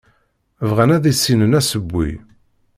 [0.69, 2.09] Bɣan ad issinen asewwi.